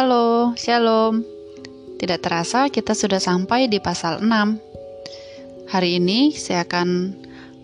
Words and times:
Halo, 0.00 0.56
Shalom. 0.56 1.20
Tidak 2.00 2.24
terasa 2.24 2.72
kita 2.72 2.96
sudah 2.96 3.20
sampai 3.20 3.68
di 3.68 3.84
pasal 3.84 4.24
6. 4.24 5.68
Hari 5.68 6.00
ini 6.00 6.32
saya 6.32 6.64
akan 6.64 7.12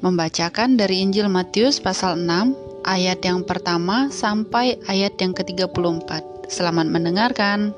membacakan 0.04 0.76
dari 0.76 1.00
Injil 1.00 1.32
Matius 1.32 1.80
pasal 1.80 2.20
6 2.20 2.84
ayat 2.84 3.24
yang 3.24 3.40
pertama 3.40 4.12
sampai 4.12 4.76
ayat 4.84 5.16
yang 5.16 5.32
ke-34. 5.32 6.44
Selamat 6.52 6.92
mendengarkan. 6.92 7.72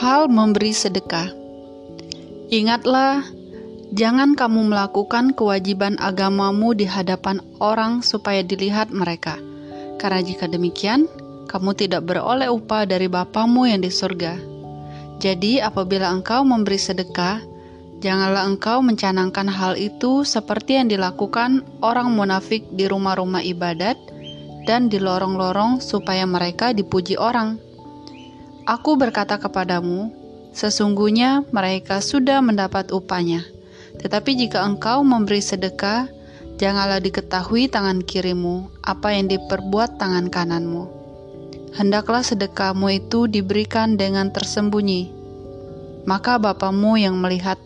Hal 0.00 0.32
memberi 0.32 0.72
sedekah. 0.72 1.36
Ingatlah 2.48 3.28
Jangan 3.92 4.40
kamu 4.40 4.72
melakukan 4.72 5.36
kewajiban 5.36 6.00
agamamu 6.00 6.72
di 6.72 6.88
hadapan 6.88 7.44
orang 7.60 8.00
supaya 8.00 8.40
dilihat 8.40 8.88
mereka, 8.88 9.36
karena 10.00 10.24
jika 10.24 10.48
demikian, 10.48 11.12
kamu 11.52 11.76
tidak 11.76 12.08
beroleh 12.08 12.48
upah 12.48 12.88
dari 12.88 13.12
Bapamu 13.12 13.68
yang 13.68 13.84
di 13.84 13.92
surga. 13.92 14.40
Jadi, 15.20 15.60
apabila 15.60 16.08
engkau 16.08 16.48
memberi 16.48 16.80
sedekah, 16.80 17.44
janganlah 18.00 18.48
engkau 18.48 18.80
mencanangkan 18.80 19.52
hal 19.52 19.76
itu 19.76 20.24
seperti 20.24 20.80
yang 20.80 20.88
dilakukan 20.88 21.60
orang 21.84 22.08
munafik 22.16 22.64
di 22.72 22.88
rumah-rumah 22.88 23.44
ibadat 23.44 24.00
dan 24.64 24.88
di 24.88 24.96
lorong-lorong, 24.96 25.84
supaya 25.84 26.24
mereka 26.24 26.72
dipuji 26.72 27.20
orang. 27.20 27.60
Aku 28.64 28.96
berkata 28.96 29.36
kepadamu, 29.36 30.08
sesungguhnya 30.56 31.44
mereka 31.52 32.00
sudah 32.00 32.40
mendapat 32.40 32.88
upahnya. 32.96 33.44
Tetapi 34.00 34.40
jika 34.40 34.64
engkau 34.64 35.04
memberi 35.04 35.44
sedekah, 35.44 36.08
janganlah 36.56 37.02
diketahui 37.02 37.68
tangan 37.68 38.00
kirimu 38.00 38.72
apa 38.80 39.12
yang 39.12 39.28
diperbuat 39.28 40.00
tangan 40.00 40.32
kananmu. 40.32 41.01
Hendaklah 41.72 42.20
sedekahmu 42.20 42.92
itu 42.92 43.24
diberikan 43.24 43.96
dengan 43.96 44.28
tersembunyi, 44.28 45.08
maka 46.04 46.36
Bapamu 46.36 47.00
yang 47.00 47.16
melihat 47.16 47.56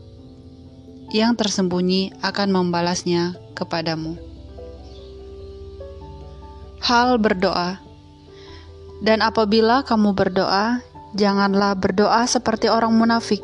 yang 1.11 1.35
tersembunyi 1.35 2.15
akan 2.23 2.49
membalasnya 2.55 3.35
kepadamu. 3.59 4.15
Hal 6.87 7.19
berdoa, 7.19 7.83
dan 9.03 9.21
apabila 9.21 9.83
kamu 9.83 10.15
berdoa, 10.15 10.81
janganlah 11.19 11.75
berdoa 11.77 12.25
seperti 12.31 12.71
orang 12.71 12.95
munafik. 12.95 13.43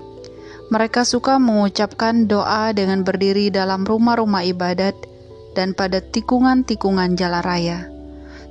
Mereka 0.73 1.05
suka 1.05 1.37
mengucapkan 1.37 2.25
doa 2.25 2.73
dengan 2.73 3.05
berdiri 3.05 3.53
dalam 3.53 3.85
rumah-rumah 3.85 4.47
ibadat 4.47 4.97
dan 5.53 5.77
pada 5.77 6.01
tikungan-tikungan 6.01 7.13
jalan 7.13 7.45
raya, 7.45 7.92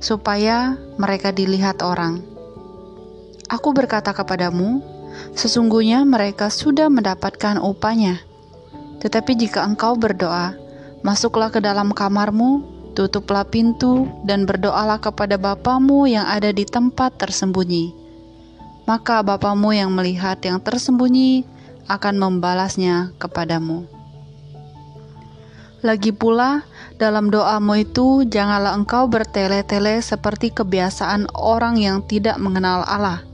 supaya 0.02 0.74
mereka 0.98 1.30
dilihat 1.30 1.78
orang. 1.80 2.20
Aku 3.46 3.70
berkata 3.70 4.10
kepadamu, 4.10 4.82
sesungguhnya 5.38 6.02
mereka 6.02 6.50
sudah 6.50 6.90
mendapatkan 6.90 7.62
upahnya. 7.62 8.18
Tetapi 8.98 9.38
jika 9.38 9.62
engkau 9.62 9.94
berdoa, 9.94 10.58
masuklah 11.06 11.54
ke 11.54 11.62
dalam 11.62 11.94
kamarmu, 11.94 12.66
tutuplah 12.98 13.46
pintu, 13.46 14.10
dan 14.26 14.42
berdoalah 14.42 14.98
kepada 14.98 15.38
Bapamu 15.38 16.10
yang 16.10 16.26
ada 16.26 16.50
di 16.50 16.66
tempat 16.66 17.14
tersembunyi. 17.22 17.94
Maka 18.90 19.22
Bapamu 19.22 19.70
yang 19.70 19.94
melihat 19.94 20.42
yang 20.42 20.58
tersembunyi 20.58 21.46
akan 21.86 22.14
membalasnya 22.18 23.14
kepadamu. 23.22 23.86
Lagi 25.82 26.14
pula, 26.14 26.62
dalam 26.98 27.28
doamu 27.28 27.80
itu 27.80 28.24
janganlah 28.26 28.74
engkau 28.76 29.08
bertele-tele 29.08 30.00
seperti 30.00 30.52
kebiasaan 30.52 31.30
orang 31.36 31.78
yang 31.80 32.04
tidak 32.04 32.36
mengenal 32.40 32.84
Allah. 32.84 33.24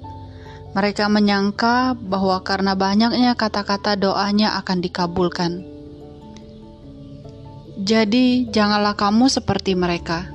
Mereka 0.77 1.09
menyangka 1.09 1.97
bahwa 1.97 2.39
karena 2.45 2.77
banyaknya 2.77 3.35
kata-kata 3.35 3.97
doanya 3.99 4.55
akan 4.61 4.79
dikabulkan. 4.85 5.65
Jadi, 7.79 8.51
janganlah 8.51 8.99
kamu 8.99 9.31
seperti 9.31 9.79
mereka, 9.79 10.27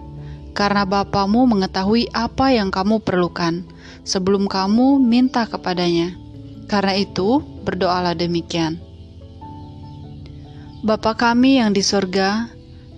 karena 0.56 0.88
Bapamu 0.88 1.44
mengetahui 1.44 2.08
apa 2.16 2.56
yang 2.56 2.72
kamu 2.72 3.04
perlukan 3.04 3.68
sebelum 4.08 4.48
kamu 4.48 5.00
minta 5.04 5.44
kepadanya. 5.44 6.16
Karena 6.72 6.96
itu, 6.96 7.44
berdoalah 7.68 8.16
demikian. 8.16 8.80
Bapa 10.84 11.16
kami 11.16 11.64
yang 11.64 11.72
di 11.72 11.80
sorga, 11.80 12.52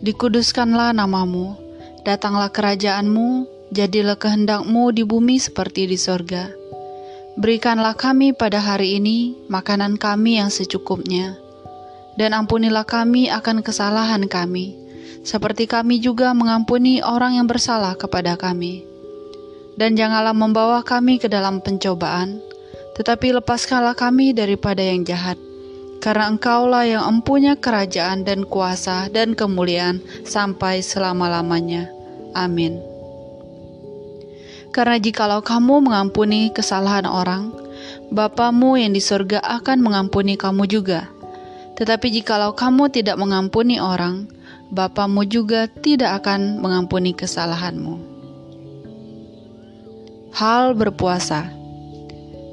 dikuduskanlah 0.04 0.92
namamu, 0.92 1.56
datanglah 2.04 2.52
kerajaanmu, 2.52 3.48
jadilah 3.72 4.20
kehendakmu 4.20 4.92
di 4.92 5.08
bumi 5.08 5.40
seperti 5.40 5.88
di 5.88 5.96
sorga. 5.96 6.52
Berikanlah 7.36 8.00
kami 8.00 8.32
pada 8.32 8.64
hari 8.64 8.96
ini 9.00 9.36
makanan 9.52 10.00
kami 10.00 10.40
yang 10.40 10.48
secukupnya, 10.48 11.36
dan 12.16 12.32
ampunilah 12.32 12.88
kami 12.88 13.28
akan 13.28 13.60
kesalahan 13.60 14.24
kami, 14.32 14.76
seperti 15.28 15.68
kami 15.68 16.00
juga 16.00 16.32
mengampuni 16.32 17.04
orang 17.04 17.36
yang 17.36 17.48
bersalah 17.48 18.00
kepada 18.00 18.40
kami. 18.40 18.88
Dan 19.76 20.00
janganlah 20.00 20.32
membawa 20.32 20.80
kami 20.88 21.20
ke 21.20 21.28
dalam 21.28 21.60
pencobaan, 21.60 22.40
tetapi 22.96 23.36
lepaskanlah 23.36 23.92
kami 23.92 24.32
daripada 24.32 24.80
yang 24.80 25.04
jahat, 25.04 25.36
karena 26.06 26.30
Engkaulah 26.30 26.86
yang 26.86 27.02
empunya 27.18 27.58
kerajaan 27.58 28.22
dan 28.30 28.46
kuasa 28.46 29.10
dan 29.10 29.34
kemuliaan 29.34 30.06
sampai 30.22 30.86
selama-lamanya. 30.86 31.90
Amin. 32.38 32.78
Karena 34.70 35.02
jikalau 35.02 35.42
kamu 35.42 35.82
mengampuni 35.82 36.54
kesalahan 36.54 37.10
orang, 37.10 37.50
Bapamu 38.14 38.78
yang 38.78 38.94
di 38.94 39.02
surga 39.02 39.42
akan 39.42 39.82
mengampuni 39.82 40.38
kamu 40.38 40.70
juga. 40.70 41.10
Tetapi 41.74 42.22
jikalau 42.22 42.54
kamu 42.54 42.94
tidak 42.94 43.18
mengampuni 43.18 43.82
orang, 43.82 44.30
Bapamu 44.70 45.26
juga 45.26 45.66
tidak 45.82 46.22
akan 46.22 46.62
mengampuni 46.62 47.18
kesalahanmu. 47.18 47.98
Hal 50.38 50.78
berpuasa. 50.78 51.50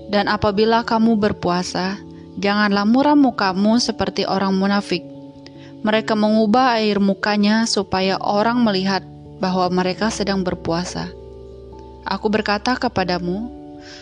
Dan 0.09 0.33
apabila 0.33 0.89
kamu 0.89 1.21
berpuasa, 1.21 2.01
janganlah 2.39 2.89
muram 2.89 3.19
mukamu 3.19 3.77
seperti 3.83 4.25
orang 4.25 4.57
munafik. 4.57 5.05
Mereka 5.83 6.15
mengubah 6.15 6.79
air 6.79 7.03
mukanya 7.03 7.67
supaya 7.67 8.15
orang 8.23 8.63
melihat 8.63 9.03
bahwa 9.43 9.67
mereka 9.73 10.15
sedang 10.15 10.47
berpuasa. 10.47 11.11
Aku 12.07 12.31
berkata 12.31 12.79
kepadamu, 12.79 13.51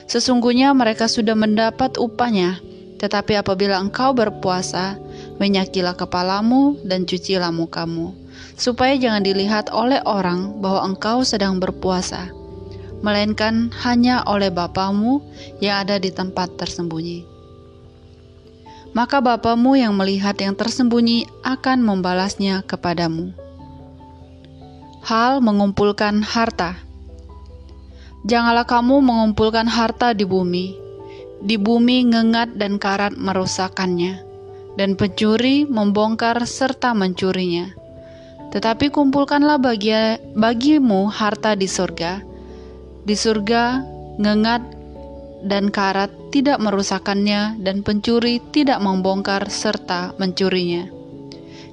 sesungguhnya 0.05 0.77
mereka 0.77 1.09
sudah 1.09 1.33
mendapat 1.33 1.97
upahnya. 1.97 2.61
Tetapi 3.01 3.41
apabila 3.41 3.81
engkau 3.81 4.13
berpuasa, 4.13 5.01
menyakilah 5.41 5.97
kepalamu 5.97 6.77
dan 6.85 7.09
cucilah 7.09 7.49
mukamu, 7.49 8.13
supaya 8.61 8.93
jangan 9.01 9.25
dilihat 9.25 9.73
oleh 9.73 10.05
orang 10.05 10.61
bahwa 10.61 10.85
engkau 10.85 11.25
sedang 11.25 11.57
berpuasa 11.57 12.29
melainkan 13.01 13.73
hanya 13.81 14.21
oleh 14.29 14.53
Bapamu 14.53 15.25
yang 15.65 15.85
ada 15.85 15.97
di 15.97 16.13
tempat 16.13 16.61
tersembunyi. 16.61 17.30
Maka 19.01 19.25
Bapamu 19.25 19.81
yang 19.81 19.97
melihat 19.97 20.37
yang 20.37 20.53
tersembunyi 20.53 21.25
akan 21.41 21.81
membalasnya 21.81 22.61
kepadamu. 22.69 23.33
Hal 25.01 25.41
mengumpulkan 25.41 26.21
harta. 26.21 26.77
Janganlah 28.29 28.69
kamu 28.69 29.01
mengumpulkan 29.01 29.65
harta 29.65 30.13
di 30.13 30.29
bumi. 30.29 30.77
Di 31.41 31.57
bumi 31.57 32.13
ngengat 32.13 32.61
dan 32.61 32.77
karat 32.77 33.17
merusakkannya, 33.17 34.21
dan 34.77 35.01
pencuri 35.01 35.65
membongkar 35.65 36.37
serta 36.45 36.93
mencurinya. 36.93 37.73
Tetapi 38.53 38.93
kumpulkanlah 38.93 39.57
bagi, 39.65 39.97
bagimu 40.37 41.09
harta 41.09 41.57
di 41.57 41.65
surga, 41.65 42.21
di 43.09 43.17
surga, 43.17 43.81
ngengat 44.21 44.80
dan 45.45 45.73
karat 45.73 46.13
tidak 46.29 46.61
merusakkannya 46.61 47.61
dan 47.65 47.81
pencuri 47.81 48.41
tidak 48.53 48.81
membongkar 48.81 49.49
serta 49.49 50.13
mencurinya. 50.21 50.89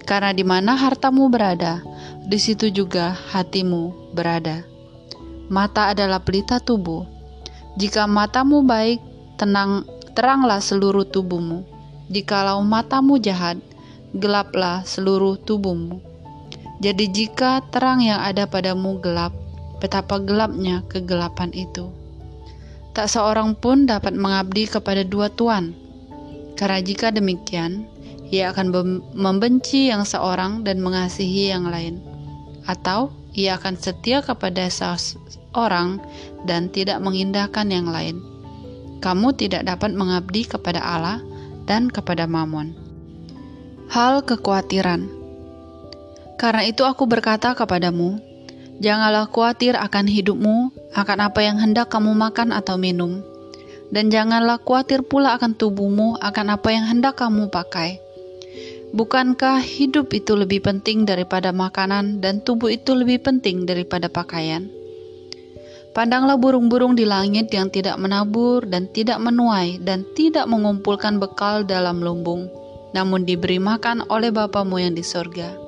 Karena 0.08 0.31
di 0.31 0.48
mana 0.48 0.80
hartamu 0.80 1.28
berada, 1.28 1.84
di 2.24 2.40
situ 2.40 2.72
juga 2.72 3.12
hatimu 3.12 4.16
berada. 4.16 4.64
Mata 5.52 5.92
adalah 5.92 6.24
pelita 6.24 6.64
tubuh. 6.64 7.04
Jika 7.75 8.08
matamu 8.08 8.64
baik, 8.64 9.04
tenang 9.36 9.84
teranglah 10.16 10.64
seluruh 10.64 11.04
tubuhmu. 11.08 11.68
Jikalau 12.08 12.64
matamu 12.64 13.19
jahat, 13.19 13.60
gelaplah 14.16 14.88
seluruh 14.88 15.36
tubuhmu. 15.44 16.00
Jadi 16.80 17.12
jika 17.12 17.60
terang 17.68 18.00
yang 18.00 18.24
ada 18.24 18.48
padamu 18.48 19.02
gelap, 19.04 19.36
betapa 19.84 20.24
gelapnya 20.24 20.88
kegelapan 20.88 21.52
itu. 21.52 22.06
Tak 22.98 23.14
seorang 23.14 23.54
pun 23.54 23.86
dapat 23.86 24.18
mengabdi 24.18 24.66
kepada 24.66 25.06
dua 25.06 25.30
tuan, 25.30 25.78
karena 26.58 26.82
jika 26.82 27.14
demikian, 27.14 27.86
ia 28.34 28.50
akan 28.50 28.74
membenci 29.14 29.94
yang 29.94 30.02
seorang 30.02 30.66
dan 30.66 30.82
mengasihi 30.82 31.54
yang 31.54 31.70
lain, 31.70 32.02
atau 32.66 33.14
ia 33.38 33.62
akan 33.62 33.78
setia 33.78 34.26
kepada 34.26 34.66
orang 35.54 36.02
dan 36.50 36.74
tidak 36.74 36.98
mengindahkan 36.98 37.70
yang 37.70 37.86
lain. 37.86 38.18
Kamu 38.98 39.38
tidak 39.38 39.70
dapat 39.70 39.94
mengabdi 39.94 40.50
kepada 40.50 40.82
Allah 40.82 41.22
dan 41.70 41.94
kepada 41.94 42.26
Mamon. 42.26 42.74
Hal 43.94 44.26
kekhawatiran. 44.26 45.06
Karena 46.42 46.66
itu 46.66 46.82
aku 46.82 47.06
berkata 47.06 47.54
kepadamu, 47.54 48.18
janganlah 48.80 49.30
khawatir 49.30 49.74
akan 49.74 50.06
hidupmu, 50.06 50.72
akan 50.94 51.20
apa 51.22 51.40
yang 51.42 51.58
hendak 51.58 51.90
kamu 51.90 52.14
makan 52.14 52.54
atau 52.54 52.78
minum, 52.78 53.22
dan 53.90 54.12
janganlah 54.14 54.62
khawatir 54.62 55.06
pula 55.06 55.38
akan 55.38 55.56
tubuhmu, 55.58 56.20
akan 56.22 56.48
apa 56.54 56.70
yang 56.74 56.86
hendak 56.86 57.18
kamu 57.18 57.50
pakai. 57.50 58.02
Bukankah 58.96 59.60
hidup 59.60 60.16
itu 60.16 60.34
lebih 60.34 60.64
penting 60.64 61.04
daripada 61.04 61.52
makanan, 61.52 62.24
dan 62.24 62.40
tubuh 62.40 62.72
itu 62.72 62.96
lebih 62.96 63.20
penting 63.20 63.68
daripada 63.68 64.08
pakaian? 64.08 64.72
Pandanglah 65.92 66.38
burung-burung 66.38 66.94
di 66.94 67.10
langit 67.10 67.50
yang 67.50 67.74
tidak 67.74 67.98
menabur 67.98 68.70
dan 68.70 68.86
tidak 68.94 69.18
menuai 69.18 69.82
dan 69.82 70.06
tidak 70.14 70.46
mengumpulkan 70.46 71.18
bekal 71.18 71.66
dalam 71.66 72.06
lumbung, 72.06 72.48
namun 72.94 73.26
diberi 73.26 73.58
makan 73.58 74.06
oleh 74.08 74.30
Bapamu 74.30 74.78
yang 74.78 74.94
di 74.94 75.02
sorga. 75.02 75.67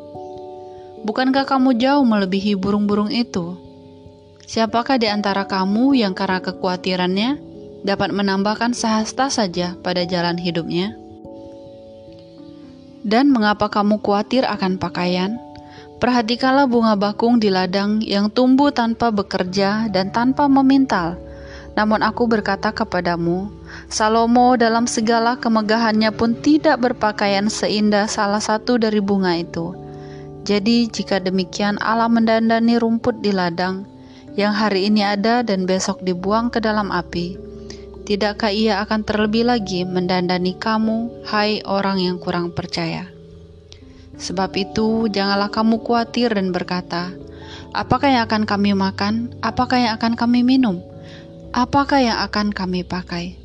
Bukankah 0.99 1.47
kamu 1.47 1.79
jauh 1.79 2.03
melebihi 2.03 2.59
burung-burung 2.59 3.07
itu? 3.07 3.55
Siapakah 4.49 4.99
di 4.99 5.07
antara 5.07 5.47
kamu 5.47 5.95
yang 5.95 6.11
karena 6.11 6.43
kekhawatirannya 6.43 7.39
dapat 7.87 8.11
menambahkan 8.11 8.75
sehasta 8.75 9.31
saja 9.31 9.79
pada 9.79 10.03
jalan 10.03 10.35
hidupnya? 10.35 10.97
Dan 13.05 13.31
mengapa 13.31 13.71
kamu 13.71 14.03
khawatir 14.03 14.43
akan 14.43 14.75
pakaian? 14.75 15.39
Perhatikanlah 16.03 16.67
bunga 16.67 16.95
bakung 16.99 17.39
di 17.39 17.47
ladang 17.47 18.03
yang 18.03 18.31
tumbuh 18.31 18.71
tanpa 18.71 19.11
bekerja 19.11 19.87
dan 19.91 20.11
tanpa 20.11 20.47
memintal. 20.51 21.15
Namun 21.79 22.03
aku 22.03 22.27
berkata 22.27 22.75
kepadamu, 22.75 23.47
Salomo 23.87 24.59
dalam 24.59 24.83
segala 24.83 25.39
kemegahannya 25.39 26.11
pun 26.11 26.35
tidak 26.39 26.83
berpakaian 26.83 27.47
seindah 27.47 28.07
salah 28.11 28.43
satu 28.43 28.75
dari 28.75 28.99
bunga 28.99 29.39
itu. 29.39 29.88
Jadi 30.49 30.89
jika 30.89 31.21
demikian 31.21 31.77
Allah 31.77 32.09
mendandani 32.09 32.81
rumput 32.81 33.21
di 33.21 33.29
ladang, 33.29 33.85
yang 34.33 34.49
hari 34.49 34.89
ini 34.89 35.05
ada 35.05 35.45
dan 35.45 35.69
besok 35.69 36.01
dibuang 36.01 36.49
ke 36.49 36.57
dalam 36.57 36.89
api, 36.89 37.37
tidakkah 38.09 38.49
ia 38.49 38.81
akan 38.81 39.05
terlebih 39.05 39.45
lagi 39.45 39.85
mendandani 39.85 40.57
kamu, 40.57 41.21
hai 41.29 41.61
orang 41.69 42.01
yang 42.01 42.17
kurang 42.17 42.49
percaya?' 42.49 43.13
Sebab 44.17 44.57
itu, 44.57 45.05
janganlah 45.13 45.53
kamu 45.53 45.85
khawatir 45.85 46.33
dan 46.33 46.49
berkata, 46.49 47.13
"Apakah 47.77 48.09
yang 48.09 48.25
akan 48.25 48.49
kami 48.49 48.73
makan? 48.73 49.29
Apakah 49.45 49.77
yang 49.77 49.93
akan 50.01 50.17
kami 50.17 50.41
minum? 50.41 50.81
Apakah 51.53 52.01
yang 52.01 52.17
akan 52.25 52.49
kami 52.49 52.81
pakai?" 52.81 53.37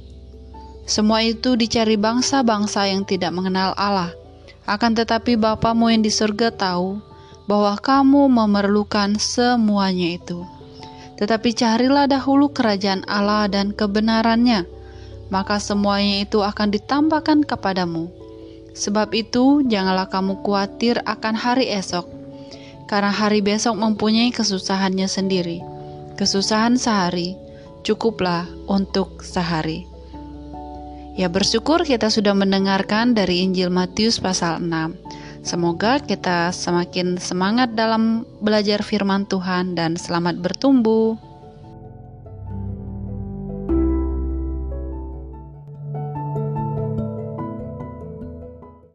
Semua 0.88 1.20
itu 1.20 1.52
dicari 1.52 2.00
bangsa-bangsa 2.00 2.88
yang 2.88 3.04
tidak 3.04 3.36
mengenal 3.36 3.76
Allah. 3.76 4.23
Akan 4.64 4.96
tetapi 4.96 5.36
Bapamu 5.36 5.92
yang 5.92 6.00
di 6.00 6.08
surga 6.08 6.48
tahu 6.48 6.96
bahwa 7.44 7.76
kamu 7.76 8.32
memerlukan 8.32 9.20
semuanya 9.20 10.16
itu. 10.16 10.40
Tetapi 11.20 11.52
carilah 11.52 12.08
dahulu 12.08 12.50
kerajaan 12.50 13.04
Allah 13.04 13.46
dan 13.46 13.76
kebenarannya, 13.76 14.64
maka 15.28 15.60
semuanya 15.60 16.24
itu 16.24 16.40
akan 16.40 16.72
ditambahkan 16.74 17.44
kepadamu. 17.44 18.08
Sebab 18.74 19.14
itu, 19.14 19.62
janganlah 19.62 20.10
kamu 20.10 20.42
khawatir 20.42 20.98
akan 21.06 21.38
hari 21.38 21.70
esok, 21.70 22.10
karena 22.90 23.14
hari 23.14 23.38
besok 23.38 23.78
mempunyai 23.78 24.34
kesusahannya 24.34 25.06
sendiri. 25.06 25.62
Kesusahan 26.18 26.74
sehari 26.74 27.38
cukuplah 27.86 28.48
untuk 28.66 29.22
sehari. 29.22 29.93
Ya 31.14 31.30
bersyukur 31.30 31.86
kita 31.86 32.10
sudah 32.10 32.34
mendengarkan 32.34 33.14
dari 33.14 33.46
Injil 33.46 33.70
Matius 33.70 34.18
pasal 34.18 34.58
6. 34.58 34.98
Semoga 35.46 36.02
kita 36.02 36.50
semakin 36.50 37.22
semangat 37.22 37.78
dalam 37.78 38.26
belajar 38.42 38.82
firman 38.82 39.22
Tuhan 39.30 39.78
dan 39.78 39.94
selamat 39.94 40.42
bertumbuh. 40.42 41.14